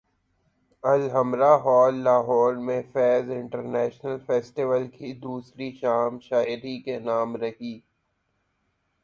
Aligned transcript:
Alhamra 0.83 1.49
hall 1.57 1.95
Lahore 2.03 2.53
میں 2.67 2.81
Faiz 2.93 3.29
international 3.31 4.17
festival 4.25 4.87
کی 4.89 5.13
دوسری 5.19 5.71
شام 5.81 6.19
شاعری 6.19 6.79
کے 6.81 6.99
نام 7.01 7.35
رہی 7.35 7.79